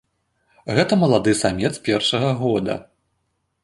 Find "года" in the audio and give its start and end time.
2.45-2.83